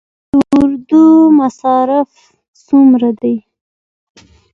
د 0.31 0.33
اردو 0.59 1.03
مصارف 1.39 2.11
څومره 2.67 3.09
دي؟ 3.21 3.35